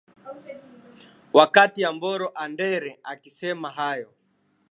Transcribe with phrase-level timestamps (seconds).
[1.37, 4.09] wakati amboka andere akisema hayo